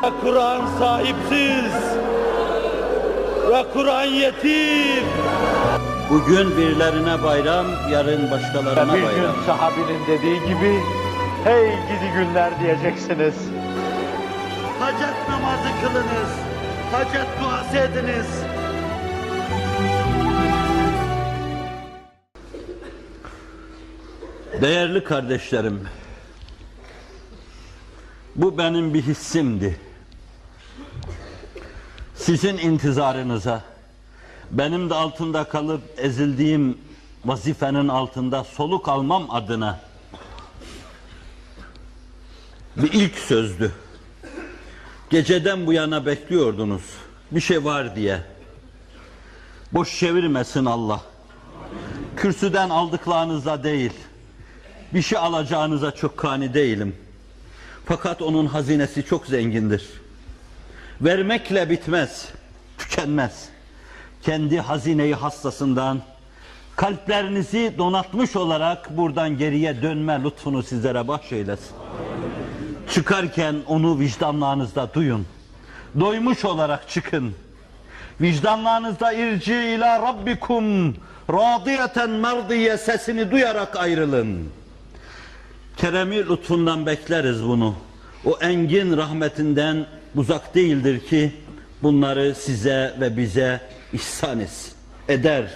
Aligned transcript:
Kur'an 0.00 0.66
sahipsiz 0.78 1.72
ve 3.50 3.64
Kur'an 3.72 4.04
yetim. 4.04 5.04
Bugün 6.10 6.56
birilerine 6.56 7.22
bayram, 7.22 7.66
yarın 7.90 8.30
başkalarına 8.30 8.94
Bir 8.94 9.02
bayram. 9.02 9.20
gün 9.34 9.42
sahabinin 9.46 10.06
dediği 10.06 10.40
gibi 10.40 10.80
hey 11.44 11.66
gidi 11.70 12.12
günler 12.14 12.60
diyeceksiniz. 12.60 13.34
Hacet 14.80 15.28
namazı 15.28 15.68
kılınız. 15.82 16.30
Hacet 16.92 17.26
duası 17.42 17.76
ediniz. 17.76 18.26
Değerli 24.62 25.04
kardeşlerim, 25.04 25.80
bu 28.36 28.58
benim 28.58 28.94
bir 28.94 29.02
hissimdi. 29.02 29.80
Sizin 32.30 32.58
intizarınıza, 32.58 33.62
benim 34.50 34.90
de 34.90 34.94
altında 34.94 35.44
kalıp 35.44 35.82
ezildiğim 35.96 36.78
vazifenin 37.24 37.88
altında 37.88 38.44
soluk 38.44 38.88
almam 38.88 39.30
adına 39.30 39.80
bir 42.76 42.92
ilk 42.92 43.18
sözdü. 43.18 43.72
Geceden 45.10 45.66
bu 45.66 45.72
yana 45.72 46.06
bekliyordunuz. 46.06 46.82
Bir 47.30 47.40
şey 47.40 47.64
var 47.64 47.96
diye. 47.96 48.22
Boş 49.72 49.98
çevirmesin 49.98 50.64
Allah. 50.64 51.00
Kürsüden 52.16 52.70
aldıklarınızla 52.70 53.64
değil, 53.64 53.92
bir 54.94 55.02
şey 55.02 55.18
alacağınıza 55.18 55.90
çok 55.90 56.16
kani 56.16 56.54
değilim. 56.54 56.96
Fakat 57.86 58.22
onun 58.22 58.46
hazinesi 58.46 59.06
çok 59.06 59.26
zengindir. 59.26 60.00
Vermekle 61.00 61.70
bitmez, 61.70 62.28
tükenmez. 62.78 63.48
Kendi 64.22 64.60
hazineyi 64.60 65.14
hastasından, 65.14 66.00
kalplerinizi 66.76 67.74
donatmış 67.78 68.36
olarak 68.36 68.96
buradan 68.96 69.38
geriye 69.38 69.82
dönme 69.82 70.24
lütfunu 70.24 70.62
sizlere 70.62 71.08
bahşeylesin. 71.08 71.76
Çıkarken 72.90 73.56
onu 73.66 73.98
vicdanlarınızda 73.98 74.94
duyun. 74.94 75.26
Doymuş 76.00 76.44
olarak 76.44 76.88
çıkın. 76.88 77.34
Vicdanlarınızda 78.20 79.12
irci 79.12 79.54
ila 79.54 80.02
rabbikum 80.02 80.96
radiyeten 81.30 82.10
merdiye 82.10 82.78
sesini 82.78 83.30
duyarak 83.30 83.76
ayrılın. 83.76 84.48
Keremi 85.76 86.28
lütfundan 86.28 86.86
bekleriz 86.86 87.44
bunu. 87.44 87.74
O 88.24 88.38
engin 88.40 88.96
rahmetinden 88.96 89.86
uzak 90.16 90.54
değildir 90.54 91.06
ki 91.06 91.32
bunları 91.82 92.34
size 92.34 92.94
ve 93.00 93.16
bize 93.16 93.60
ihsan 93.92 94.40
etsin. 94.40 94.72
Eder. 95.08 95.50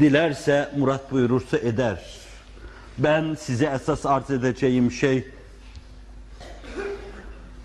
Dilerse 0.00 0.70
murat 0.76 1.12
buyurursa 1.12 1.58
eder. 1.58 2.02
Ben 2.98 3.34
size 3.34 3.66
esas 3.66 4.06
arz 4.06 4.30
edeceğim 4.30 4.92
şey 4.92 5.24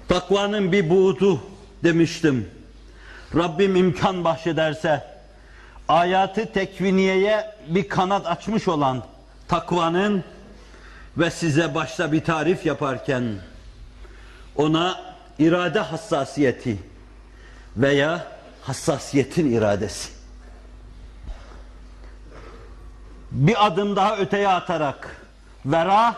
takvanın 0.08 0.72
bir 0.72 0.90
buğdu 0.90 1.42
demiştim. 1.84 2.48
Rabbim 3.36 3.76
imkan 3.76 4.24
bahşederse 4.24 5.04
ayatı 5.88 6.54
tekviniyeye 6.54 7.56
bir 7.68 7.90
kanat 7.90 8.28
açmış 8.28 8.68
olan 8.68 9.04
takvanın 9.48 10.24
ve 11.18 11.32
size 11.32 11.76
başta 11.76 12.12
bir 12.12 12.24
tarif 12.24 12.66
yaparken 12.66 13.24
ona 14.56 15.07
irade 15.40 15.80
hassasiyeti 15.80 16.78
veya 17.78 18.28
hassasiyetin 18.62 19.52
iradesi 19.52 20.10
bir 23.32 23.66
adım 23.66 23.96
daha 23.96 24.18
öteye 24.18 24.48
atarak 24.48 25.22
vera 25.66 26.16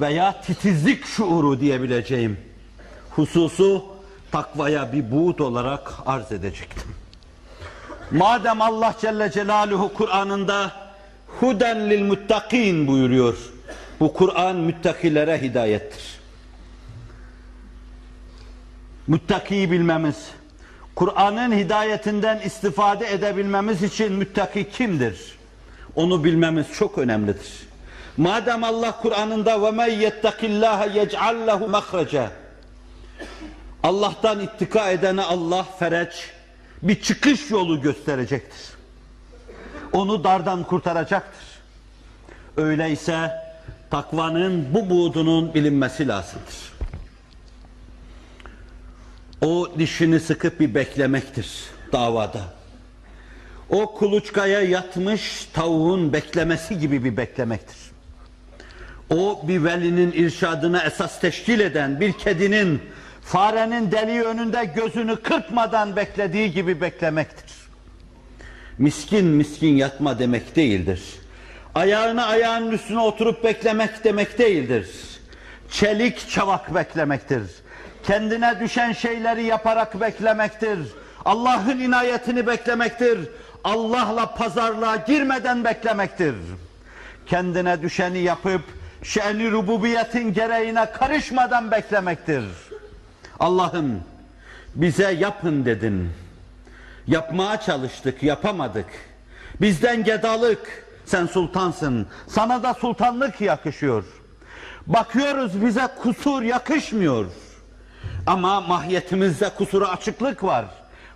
veya 0.00 0.42
titizlik 0.42 1.06
şuuru 1.06 1.60
diyebileceğim 1.60 2.40
hususu 3.10 3.84
takvaya 4.32 4.92
bir 4.92 5.10
buğut 5.10 5.40
olarak 5.40 5.92
arz 6.06 6.32
edecektim. 6.32 6.94
Madem 8.10 8.62
Allah 8.62 8.94
Celle 9.00 9.30
Celaluhu 9.30 9.94
Kur'an'ında 9.94 10.72
huden 11.40 11.90
lil 11.90 12.02
muttakin 12.02 12.86
buyuruyor. 12.86 13.36
Bu 14.00 14.12
Kur'an 14.12 14.56
müttakilere 14.56 15.42
hidayettir. 15.42 16.21
Muttakiyi 19.06 19.70
bilmemiz, 19.70 20.16
Kur'an'ın 20.94 21.52
hidayetinden 21.52 22.40
istifade 22.40 23.12
edebilmemiz 23.12 23.82
için 23.82 24.12
müttaki 24.12 24.70
kimdir? 24.70 25.38
Onu 25.94 26.24
bilmemiz 26.24 26.66
çok 26.72 26.98
önemlidir. 26.98 27.48
Madem 28.16 28.64
Allah 28.64 28.92
Kur'an'ında 29.02 29.62
ve 29.62 29.70
men 29.70 29.90
yettakillaha 29.90 30.86
yec'al 30.86 31.46
lehu 31.46 31.70
Allah'tan 33.82 34.40
ittika 34.40 34.90
edene 34.90 35.22
Allah 35.22 35.66
fereç 35.78 36.30
bir 36.82 37.02
çıkış 37.02 37.50
yolu 37.50 37.82
gösterecektir. 37.82 38.60
Onu 39.92 40.24
dardan 40.24 40.64
kurtaracaktır. 40.64 41.46
Öyleyse 42.56 43.30
takvanın 43.90 44.74
bu 44.74 44.90
buğdunun 44.90 45.54
bilinmesi 45.54 46.08
lazımdır. 46.08 46.71
O 49.42 49.68
dişini 49.78 50.20
sıkıp 50.20 50.60
bir 50.60 50.74
beklemektir 50.74 51.48
davada. 51.92 52.40
O 53.70 53.94
kuluçkaya 53.94 54.60
yatmış 54.60 55.48
tavuğun 55.52 56.12
beklemesi 56.12 56.78
gibi 56.78 57.04
bir 57.04 57.16
beklemektir. 57.16 57.76
O 59.10 59.44
bir 59.48 59.64
velinin 59.64 60.12
irşadına 60.12 60.82
esas 60.82 61.20
teşkil 61.20 61.60
eden 61.60 62.00
bir 62.00 62.12
kedinin 62.12 62.80
farenin 63.22 63.92
deliği 63.92 64.22
önünde 64.22 64.64
gözünü 64.76 65.16
kırpmadan 65.16 65.96
beklediği 65.96 66.52
gibi 66.52 66.80
beklemektir. 66.80 67.52
Miskin 68.78 69.24
miskin 69.24 69.76
yatma 69.76 70.18
demek 70.18 70.56
değildir. 70.56 71.02
Ayağını 71.74 72.26
ayağının 72.26 72.70
üstüne 72.70 73.00
oturup 73.00 73.44
beklemek 73.44 74.04
demek 74.04 74.38
değildir. 74.38 74.88
Çelik 75.70 76.28
çavak 76.28 76.74
beklemektir. 76.74 77.42
Kendine 78.02 78.60
düşen 78.60 78.92
şeyleri 78.92 79.44
yaparak 79.44 80.00
beklemektir. 80.00 80.78
Allah'ın 81.24 81.78
inayetini 81.78 82.46
beklemektir. 82.46 83.18
Allah'la 83.64 84.34
pazarlığa 84.34 84.96
girmeden 84.96 85.64
beklemektir. 85.64 86.34
Kendine 87.26 87.82
düşeni 87.82 88.18
yapıp 88.18 88.62
şe'ni 89.02 89.50
rububiyetin 89.50 90.34
gereğine 90.34 90.92
karışmadan 90.92 91.70
beklemektir. 91.70 92.44
Allah'ım 93.40 94.00
bize 94.74 95.12
yapın 95.12 95.64
dedin. 95.64 96.10
Yapmaya 97.06 97.60
çalıştık, 97.60 98.22
yapamadık. 98.22 98.86
Bizden 99.60 100.04
gedalık, 100.04 100.84
sen 101.06 101.26
sultansın. 101.26 102.06
Sana 102.28 102.62
da 102.62 102.74
sultanlık 102.74 103.40
yakışıyor. 103.40 104.04
Bakıyoruz 104.86 105.64
bize 105.64 105.88
kusur 106.02 106.42
yakışmıyor. 106.42 107.26
Ama 108.26 108.60
mahiyetimizde 108.60 109.48
kusura 109.48 109.88
açıklık 109.88 110.44
var. 110.44 110.64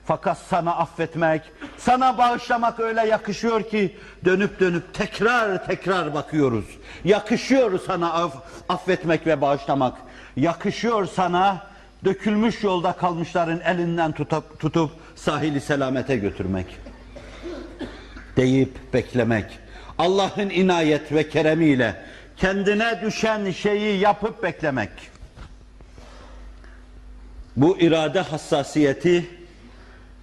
Fakat 0.05 0.39
sana 0.39 0.77
affetmek, 0.77 1.43
sana 1.79 2.19
bağışlamak 2.19 2.81
öyle 2.81 3.07
yakışıyor 3.07 3.63
ki 3.63 3.97
dönüp 4.25 4.61
dönüp 4.61 4.95
tekrar 4.95 5.67
tekrar 5.67 6.15
bakıyoruz. 6.15 6.65
Yakışıyor 7.05 7.81
sana 7.87 8.13
aff 8.13 8.35
affetmek 8.69 9.27
ve 9.27 9.41
bağışlamak. 9.41 9.97
Yakışıyor 10.37 11.07
sana 11.07 11.67
dökülmüş 12.05 12.63
yolda 12.63 12.93
kalmışların 12.93 13.61
elinden 13.61 14.13
tutup, 14.13 14.61
tutup 14.61 14.91
sahili 15.17 15.61
selamete 15.61 16.17
götürmek. 16.17 16.67
Deyip 18.37 18.95
beklemek. 18.95 19.45
Allah'ın 19.99 20.51
inayet 20.51 21.13
ve 21.13 21.29
keremiyle 21.29 22.03
kendine 22.37 23.01
düşen 23.03 23.51
şeyi 23.51 24.01
yapıp 24.01 24.43
beklemek. 24.43 24.91
Bu 27.57 27.79
irade 27.79 28.21
hassasiyeti 28.21 29.31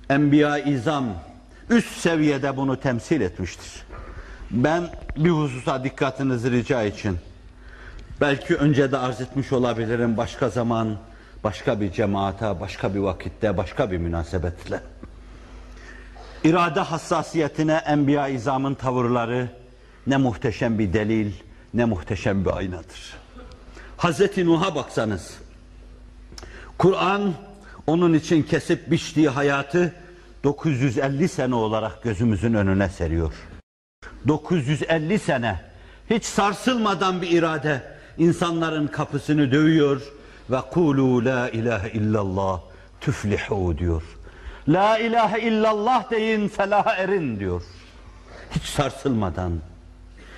Enbiya 0.09 0.57
izam 0.57 1.05
üst 1.69 1.97
seviyede 1.97 2.57
bunu 2.57 2.79
temsil 2.79 3.21
etmiştir. 3.21 3.83
Ben 4.51 4.89
bir 5.17 5.29
hususa 5.29 5.83
dikkatinizi 5.83 6.51
rica 6.51 6.83
için 6.83 7.17
belki 8.21 8.55
önce 8.55 8.91
de 8.91 8.97
arz 8.97 9.21
etmiş 9.21 9.51
olabilirim 9.51 10.17
başka 10.17 10.49
zaman, 10.49 10.97
başka 11.43 11.81
bir 11.81 11.91
cemaata, 11.91 12.59
başka 12.59 12.95
bir 12.95 12.99
vakitte, 12.99 13.57
başka 13.57 13.91
bir 13.91 13.97
münasebetle. 13.97 14.79
İrade 16.43 16.79
hassasiyetine 16.79 17.73
Enbiya 17.73 18.27
izamın 18.27 18.73
tavırları 18.73 19.49
ne 20.07 20.17
muhteşem 20.17 20.79
bir 20.79 20.93
delil, 20.93 21.31
ne 21.73 21.85
muhteşem 21.85 22.45
bir 22.45 22.57
aynadır. 22.57 23.13
Hazreti 23.97 24.45
Nuh'a 24.45 24.75
baksanız, 24.75 25.37
Kur'an 26.77 27.33
Onun 27.87 28.13
için 28.13 28.43
kesip 28.43 28.91
biçtiği 28.91 29.29
hayatı 29.29 29.93
950 30.43 31.29
sene 31.29 31.55
olarak 31.55 32.03
gözümüzün 32.03 32.53
önüne 32.53 32.89
seriyor. 32.89 33.33
950 34.27 35.19
sene 35.19 35.61
hiç 36.09 36.25
sarsılmadan 36.25 37.21
bir 37.21 37.29
irade 37.31 37.83
insanların 38.17 38.87
kapısını 38.87 39.51
dövüyor 39.51 40.01
ve 40.49 40.61
kulu 40.71 41.25
la 41.25 41.49
ilahe 41.49 41.89
illallah 41.91 42.61
tüflihu 43.01 43.77
diyor. 43.77 44.03
La 44.67 44.97
ilahe 44.97 45.41
illallah 45.41 46.11
deyin 46.11 46.47
felaha 46.47 46.95
erin 46.95 47.39
diyor. 47.39 47.63
Hiç 48.51 48.63
sarsılmadan, 48.63 49.51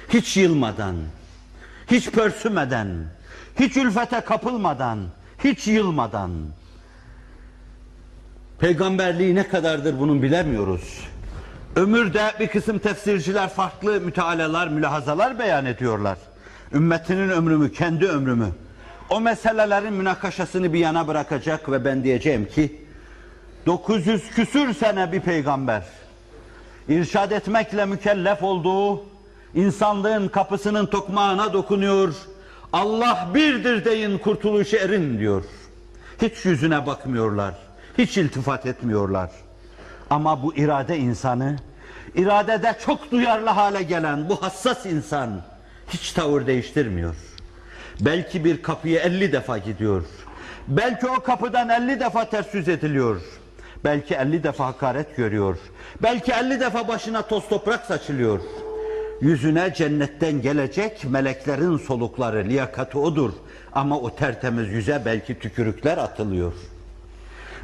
hiç 0.10 0.38
yılmadan, 0.38 0.96
hiç 1.92 2.12
pörsümeden, 2.12 2.88
hiç 3.60 3.78
ülfete 3.78 4.20
kapılmadan, 4.22 5.00
hiç 5.44 5.68
yılmadan. 5.68 6.32
Peygamberliği 8.60 9.36
ne 9.36 9.48
kadardır 9.48 10.00
bunun 10.00 10.22
bilemiyoruz. 10.22 11.08
Ömürde 11.76 12.32
bir 12.40 12.48
kısım 12.48 12.80
tefsirciler 12.80 13.50
farklı 13.50 14.02
mütealalar, 14.02 14.68
mülahazalar 14.68 15.40
beyan 15.40 15.66
ediyorlar. 15.66 16.18
Ümmetinin 16.74 17.30
ömrümü, 17.30 17.72
kendi 17.72 18.08
ömrümü. 18.08 18.48
O 19.10 19.22
meselelerin 19.22 19.94
münakaşasını 19.94 20.74
bir 20.74 20.80
yana 20.80 21.08
bırakacak 21.08 21.72
ve 21.72 21.86
ben 21.86 22.04
diyeceğim 22.04 22.46
ki 22.46 22.86
900 23.66 24.30
küsür 24.30 24.74
sene 24.74 25.12
bir 25.12 25.20
peygamber 25.20 25.84
irşad 26.90 27.32
etmekle 27.32 27.86
mükellef 27.86 28.44
olduğu 28.44 29.04
insanlığın 29.56 30.28
kapısının 30.28 30.86
tokmağına 30.86 31.54
dokunuyor. 31.54 32.14
Allah 32.76 33.28
birdir 33.34 33.86
deyin 33.86 34.18
kurtuluşu 34.18 34.78
erin 34.78 35.20
diyor. 35.20 35.44
Hiç 36.22 36.46
yüzüne 36.46 36.86
bakmıyorlar. 36.86 37.54
Hiç 37.98 38.18
iltifat 38.18 38.66
etmiyorlar. 38.66 39.30
Ama 40.10 40.44
bu 40.44 40.56
irade 40.56 40.98
insanı, 40.98 41.56
iradede 42.16 42.76
çok 42.86 43.12
duyarlı 43.12 43.50
hale 43.50 43.84
gelen 43.84 44.30
bu 44.30 44.42
hassas 44.44 44.86
insan 44.86 45.42
hiç 45.90 46.12
tavır 46.12 46.48
değiştirmiyor. 46.48 47.16
Belki 48.02 48.46
bir 48.46 48.64
kapıya 48.64 49.02
50 49.02 49.32
defa 49.32 49.58
gidiyor. 49.58 50.04
Belki 50.68 51.08
o 51.08 51.20
kapıdan 51.20 51.70
50 51.70 52.00
defa 52.00 52.30
ters 52.30 52.54
yüz 52.54 52.70
ediliyor. 52.70 53.22
Belki 53.84 54.16
50 54.16 54.44
defa 54.44 54.66
hakaret 54.66 55.16
görüyor. 55.16 55.58
Belki 56.04 56.32
50 56.32 56.60
defa 56.60 56.88
başına 56.88 57.22
toz 57.22 57.50
toprak 57.50 57.86
saçılıyor. 57.86 58.40
Yüzüne 59.22 59.74
cennetten 59.74 60.42
gelecek 60.42 61.06
meleklerin 61.10 61.78
solukları, 61.78 62.46
liyakati 62.46 62.98
odur. 62.98 63.32
Ama 63.74 64.00
o 64.00 64.16
tertemiz 64.16 64.70
yüze 64.70 65.02
belki 65.06 65.40
tükürükler 65.40 65.98
atılıyor. 65.98 66.54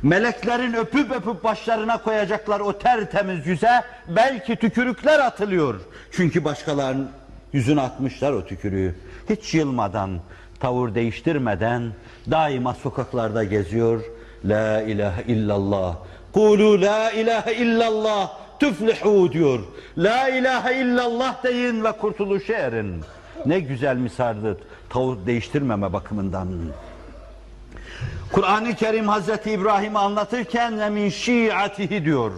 Meleklerin 0.03 0.73
öpüp 0.73 1.11
öpüp 1.11 1.43
başlarına 1.43 1.97
koyacaklar 1.97 2.59
o 2.59 2.77
tertemiz 2.77 3.47
yüze 3.47 3.81
belki 4.07 4.55
tükürükler 4.55 5.19
atılıyor. 5.19 5.81
Çünkü 6.11 6.43
başkalarının 6.43 7.09
yüzüne 7.53 7.81
atmışlar 7.81 8.31
o 8.31 8.45
tükürüğü. 8.45 8.95
Hiç 9.29 9.53
yılmadan, 9.53 10.19
tavır 10.59 10.95
değiştirmeden 10.95 11.91
daima 12.31 12.73
sokaklarda 12.73 13.43
geziyor. 13.43 14.01
La 14.45 14.81
ilahe 14.81 15.23
illallah. 15.23 15.95
Kulu 16.33 16.81
la 16.81 17.11
ilahe 17.11 17.55
illallah 17.55 18.40
tüflihu 18.61 19.31
diyor. 19.31 19.59
La 19.97 20.29
ilahe 20.29 20.81
illallah 20.81 21.43
deyin 21.43 21.83
ve 21.83 21.91
kurtuluşa 21.91 22.53
erin. 22.53 23.01
Ne 23.45 23.59
güzel 23.59 23.97
misaldir 23.97 24.57
tavır 24.89 25.17
değiştirmeme 25.25 25.93
bakımından. 25.93 26.47
Kur'an-ı 28.31 28.75
Kerim 28.75 29.07
Hazreti 29.07 29.51
İbrahim'i 29.51 29.97
anlatırken 29.97 30.79
ve 30.79 30.89
min 30.89 31.09
şiatihi 31.09 32.05
diyor. 32.05 32.31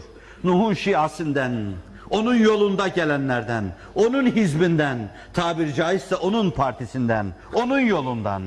Nuh'un 0.43 0.73
şiasından, 0.73 1.73
onun 2.09 2.35
yolunda 2.35 2.87
gelenlerden, 2.87 3.63
onun 3.95 4.25
hizbinden, 4.25 4.97
tabiri 5.33 5.73
caizse 5.73 6.15
onun 6.15 6.51
partisinden, 6.51 7.33
onun 7.53 7.79
yolundan. 7.79 8.43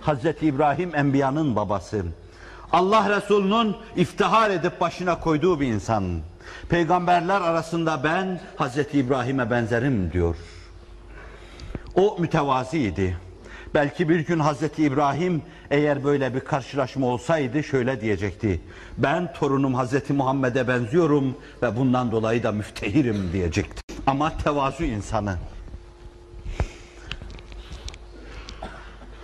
Hazreti 0.00 0.46
İbrahim 0.46 0.94
Enbiya'nın 0.94 1.56
babası. 1.56 2.02
Allah 2.72 3.16
Resulü'nün 3.16 3.76
iftihar 3.96 4.50
edip 4.50 4.80
başına 4.80 5.20
koyduğu 5.20 5.60
bir 5.60 5.66
insan. 5.66 6.04
Peygamberler 6.68 7.40
arasında 7.40 8.04
ben 8.04 8.40
Hazreti 8.56 8.98
İbrahim'e 8.98 9.50
benzerim 9.50 10.12
diyor. 10.12 10.36
O 11.94 12.16
mütevaziydi. 12.20 13.16
Belki 13.74 14.08
bir 14.08 14.20
gün 14.20 14.38
Hazreti 14.38 14.84
İbrahim 14.84 15.42
eğer 15.70 16.04
böyle 16.04 16.34
bir 16.34 16.40
karşılaşma 16.40 17.06
olsaydı 17.06 17.64
şöyle 17.64 18.00
diyecekti. 18.00 18.60
Ben 18.98 19.32
torunum 19.32 19.74
Hazreti 19.74 20.12
Muhammed'e 20.12 20.68
benziyorum 20.68 21.36
ve 21.62 21.76
bundan 21.76 22.12
dolayı 22.12 22.42
da 22.42 22.52
müftehirim 22.52 23.32
diyecekti. 23.32 23.82
Ama 24.06 24.32
tevazu 24.38 24.84
insanı. 24.84 25.36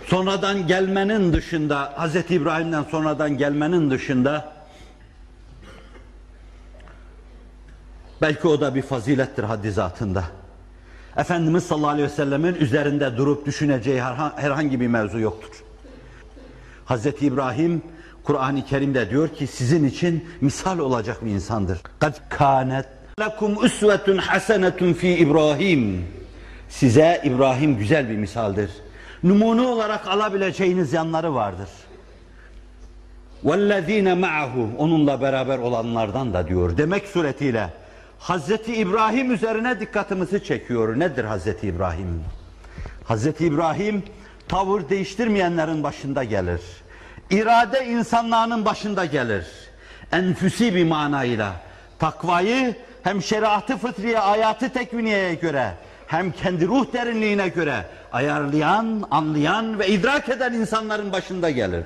Sonradan 0.07 0.67
gelmenin 0.67 1.33
dışında, 1.33 1.93
Hazreti 1.95 2.35
İbrahim'den 2.35 2.83
sonradan 2.83 3.37
gelmenin 3.37 3.91
dışında 3.91 4.54
belki 8.22 8.48
o 8.48 8.60
da 8.60 8.74
bir 8.74 8.82
fazilettir 8.82 9.44
haddi 9.44 9.72
zatında. 9.72 10.24
Efendimiz 11.16 11.64
sallallahu 11.64 11.90
aleyhi 11.90 12.08
ve 12.08 12.12
sellemin 12.12 12.54
üzerinde 12.54 13.16
durup 13.16 13.46
düşüneceği 13.46 14.02
herhangi 14.36 14.80
bir 14.80 14.86
mevzu 14.86 15.18
yoktur. 15.18 15.64
Hazreti 16.84 17.26
İbrahim 17.26 17.82
Kur'an-ı 18.24 18.64
Kerim'de 18.64 19.10
diyor 19.10 19.28
ki 19.28 19.46
sizin 19.46 19.84
için 19.84 20.28
misal 20.40 20.78
olacak 20.78 21.24
bir 21.24 21.30
insandır. 21.30 21.78
Kad 21.98 22.14
kanet 22.28 22.86
lekum 23.20 23.56
usvetun 23.56 24.16
hasenetun 24.16 24.92
fi 24.92 25.08
İbrahim. 25.08 26.04
Size 26.68 27.20
İbrahim 27.24 27.78
güzel 27.78 28.08
bir 28.08 28.16
misaldir. 28.16 28.70
Numune 29.22 29.60
olarak 29.60 30.08
alabileceğiniz 30.08 30.92
yanları 30.92 31.34
vardır. 31.34 31.68
وَالَّذ۪ينَ 33.44 34.20
مَعَهُ 34.20 34.76
Onunla 34.76 35.20
beraber 35.20 35.58
olanlardan 35.58 36.34
da 36.34 36.48
diyor. 36.48 36.76
Demek 36.76 37.06
suretiyle 37.06 37.70
Hazreti 38.19 38.75
İbrahim 38.75 39.31
üzerine 39.31 39.79
dikkatimizi 39.79 40.43
çekiyor. 40.43 40.99
Nedir 40.99 41.23
Hazreti 41.23 41.67
İbrahim? 41.67 42.23
Hazreti 43.03 43.45
İbrahim 43.45 44.03
tavır 44.47 44.89
değiştirmeyenlerin 44.89 45.83
başında 45.83 46.23
gelir. 46.23 46.61
İrade 47.31 47.85
insanlığının 47.85 48.65
başında 48.65 49.05
gelir. 49.05 49.45
Enfüsi 50.11 50.75
bir 50.75 50.85
manayla. 50.85 51.53
Takvayı 51.99 52.75
hem 53.03 53.21
şeriatı 53.21 53.77
fıtriye, 53.77 54.17
hayatı 54.17 54.73
tekviniyeye 54.73 55.33
göre 55.33 55.73
hem 56.07 56.31
kendi 56.31 56.67
ruh 56.67 56.93
derinliğine 56.93 57.47
göre 57.47 57.85
ayarlayan, 58.11 59.03
anlayan 59.11 59.79
ve 59.79 59.87
idrak 59.87 60.29
eden 60.29 60.53
insanların 60.53 61.11
başında 61.11 61.49
gelir. 61.49 61.85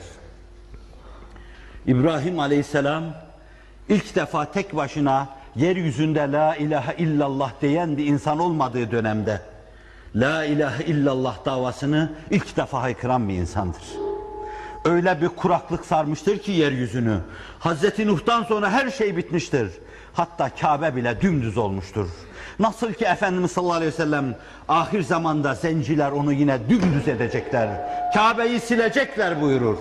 İbrahim 1.88 2.40
Aleyhisselam 2.40 3.04
ilk 3.90 4.16
defa 4.16 4.52
tek 4.52 4.76
başına 4.76 5.30
yeryüzünde 5.56 6.32
la 6.32 6.56
ilahe 6.56 6.96
illallah 6.98 7.52
diyen 7.62 7.98
bir 7.98 8.06
insan 8.06 8.40
olmadığı 8.40 8.92
dönemde 8.92 9.42
la 10.16 10.46
ilahe 10.46 10.84
illallah 10.84 11.46
davasını 11.46 12.12
ilk 12.32 12.58
defa 12.58 12.82
haykıran 12.82 13.30
bir 13.30 13.34
insandır. 13.34 13.84
Öyle 14.86 15.22
bir 15.22 15.28
kuraklık 15.28 15.86
sarmıştır 15.86 16.38
ki 16.38 16.52
yeryüzünü. 16.52 17.18
Hazreti 17.60 18.08
Nuh'tan 18.08 18.44
sonra 18.44 18.72
her 18.72 18.90
şey 18.90 19.18
bitmiştir. 19.18 19.70
Hatta 20.14 20.50
Kabe 20.50 20.96
bile 20.96 21.22
dümdüz 21.22 21.58
olmuştur. 21.58 22.08
Nasıl 22.60 22.94
ki 22.94 23.06
Efendimiz 23.06 23.52
sallallahu 23.52 23.76
aleyhi 23.76 23.92
ve 23.92 23.98
sellem 23.98 24.36
ahir 24.68 25.02
zamanda 25.02 25.56
zenciler 25.56 26.12
onu 26.12 26.34
yine 26.34 26.70
dümdüz 26.70 27.08
edecekler. 27.08 27.70
Kabe'yi 28.14 28.60
silecekler 28.60 29.42
buyurur. 29.42 29.78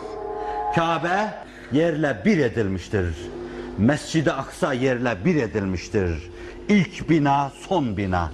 Kabe 0.74 1.34
yerle 1.72 2.22
bir 2.24 2.38
edilmiştir. 2.38 3.14
Mescid-i 3.78 4.32
Aksa 4.32 4.72
yerle 4.72 5.24
bir 5.24 5.36
edilmiştir. 5.36 6.30
İlk 6.68 7.10
bina 7.10 7.52
son 7.68 7.96
bina. 7.96 8.32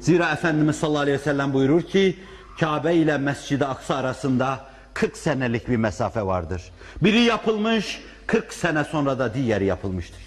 Zira 0.00 0.32
Efendimiz 0.32 0.76
sallallahu 0.76 1.02
aleyhi 1.02 1.18
ve 1.18 1.22
sellem 1.22 1.52
buyurur 1.52 1.82
ki 1.82 2.16
Kabe 2.60 2.94
ile 2.94 3.18
Mescid-i 3.18 3.64
Aksa 3.64 3.96
arasında 3.96 4.60
40 4.94 5.16
senelik 5.16 5.68
bir 5.68 5.76
mesafe 5.76 6.22
vardır. 6.22 6.62
Biri 7.02 7.20
yapılmış 7.20 8.00
40 8.26 8.52
sene 8.52 8.84
sonra 8.84 9.18
da 9.18 9.34
diğeri 9.34 9.64
yapılmıştır. 9.64 10.22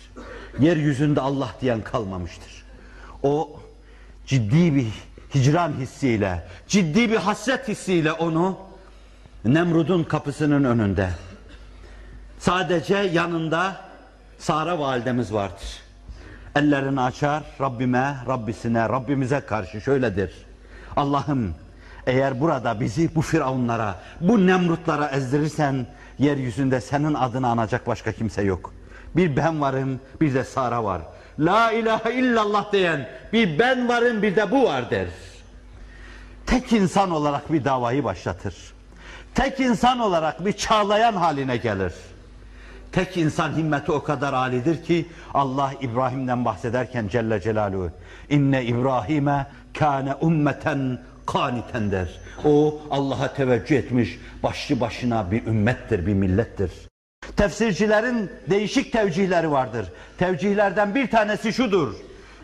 Yeryüzünde 0.60 1.22
Allah 1.22 1.50
diyen 1.62 1.82
kalmamıştır. 1.82 2.64
O 3.24 3.60
ciddi 4.26 4.76
bir 4.76 4.88
hicran 5.36 5.74
hissiyle, 5.80 6.44
ciddi 6.68 7.12
bir 7.12 7.16
hasret 7.16 7.68
hissiyle 7.68 8.12
onu 8.12 8.58
Nemrud'un 9.46 10.04
kapısının 10.04 10.64
önünde 10.64 11.10
sadece 12.40 12.96
yanında 12.96 13.91
Sara 14.42 14.80
validemiz 14.80 15.34
vardır. 15.34 15.82
Ellerini 16.56 17.02
açar 17.02 17.44
Rabbime, 17.62 18.16
Rabbisine, 18.28 18.90
Rabbimize 18.90 19.40
karşı 19.40 19.82
şöyledir. 19.82 20.34
Allah'ım 20.96 21.56
Eğer 22.08 22.40
burada 22.40 22.80
bizi 22.80 23.16
bu 23.16 23.22
firavunlara, 23.22 23.96
bu 24.22 24.48
nemrutlara 24.48 25.10
ezdirirsen 25.10 25.88
yeryüzünde 26.20 26.82
senin 26.82 27.14
adını 27.14 27.48
anacak 27.48 27.88
başka 27.88 28.12
kimse 28.12 28.42
yok. 28.42 28.74
Bir 29.16 29.36
ben 29.36 29.62
varım, 29.62 30.00
bir 30.22 30.34
de 30.34 30.44
Sara 30.44 30.84
var. 30.84 31.02
La 31.40 31.72
ilahe 31.72 32.14
illallah 32.14 32.72
diyen 32.72 33.10
bir 33.34 33.60
ben 33.60 33.90
varım, 33.90 34.22
bir 34.22 34.36
de 34.36 34.52
bu 34.52 34.64
var 34.64 34.90
der. 34.92 35.08
Tek 36.46 36.74
insan 36.74 37.12
olarak 37.12 37.54
bir 37.54 37.64
davayı 37.64 38.04
başlatır. 38.04 38.56
Tek 39.36 39.60
insan 39.60 40.00
olarak 40.00 40.46
bir 40.46 40.54
çağlayan 40.54 41.14
haline 41.14 41.58
gelir. 41.58 41.94
Tek 42.92 43.18
insan 43.18 43.58
himmeti 43.58 43.92
o 43.92 44.04
kadar 44.04 44.34
alidir 44.34 44.84
ki 44.84 45.06
Allah 45.34 45.74
İbrahim'den 45.82 46.46
bahsederken 46.46 47.08
Celle 47.08 47.42
Celaluhu 47.42 47.90
inne 48.30 48.66
İbrahim'e 48.66 49.48
kâne 49.74 50.16
ummeten 50.16 51.00
kaniten 51.26 51.92
der. 51.92 52.20
O 52.46 52.82
Allah'a 52.92 53.34
teveccüh 53.34 53.76
etmiş 53.76 54.20
başlı 54.44 54.80
başına 54.80 55.32
bir 55.32 55.46
ümmettir, 55.46 56.06
bir 56.06 56.14
millettir. 56.14 56.72
Tefsircilerin 57.36 58.32
değişik 58.50 58.94
tevcihleri 58.94 59.52
vardır. 59.52 59.86
Tevcihlerden 60.18 60.96
bir 60.96 61.10
tanesi 61.10 61.54
şudur. 61.54 61.94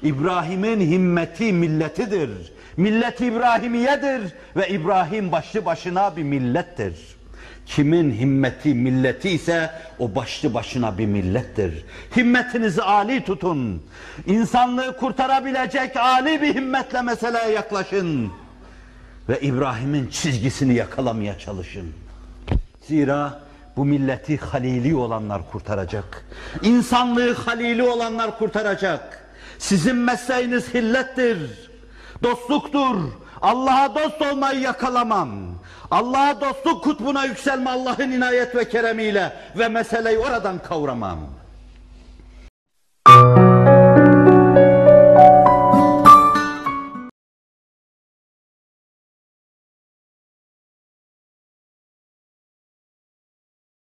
İbrahim'in 0.04 0.80
himmeti 0.80 1.54
milletidir. 1.54 2.30
Millet 2.78 3.22
İbrahimiyedir 3.22 4.34
ve 4.56 4.70
İbrahim 4.70 5.32
başlı 5.32 5.66
başına 5.66 6.18
bir 6.18 6.24
millettir. 6.24 7.17
Kimin 7.68 8.12
himmeti 8.12 8.74
milleti 8.74 9.30
ise 9.30 9.72
o 10.00 10.16
başlı 10.16 10.54
başına 10.54 10.98
bir 10.98 11.06
millettir. 11.06 11.86
Himmetinizi 12.16 12.82
âli 12.82 13.24
tutun. 13.24 13.84
İnsanlığı 14.26 14.98
kurtarabilecek 14.98 15.98
âli 15.98 16.42
bir 16.42 16.56
himmetle 16.56 17.02
meseleye 17.02 17.50
yaklaşın. 17.50 18.32
Ve 19.30 19.40
İbrahim'in 19.42 20.08
çizgisini 20.08 20.74
yakalamaya 20.74 21.40
çalışın. 21.40 21.94
Zira 22.82 23.40
bu 23.78 23.86
milleti 23.86 24.38
halili 24.38 24.96
olanlar 24.96 25.52
kurtaracak. 25.52 26.26
İnsanlığı 26.64 27.34
halili 27.34 27.84
olanlar 27.84 28.38
kurtaracak. 28.38 29.28
Sizin 29.60 29.96
mesleğiniz 29.96 30.74
hillettir, 30.74 31.70
dostluktur. 32.24 32.96
Allah'a 33.42 33.96
dost 33.96 34.22
olmayı 34.22 34.60
yakalamam. 34.60 35.30
Allah'a 35.92 36.42
dostluk 36.42 36.84
kutbuna 36.84 37.26
yükselme 37.26 37.70
Allah'ın 37.70 38.12
inayet 38.12 38.56
ve 38.56 38.70
keremiyle 38.70 39.34
ve 39.58 39.68
meseleyi 39.68 40.18
oradan 40.18 40.60
kavramam. 40.60 41.20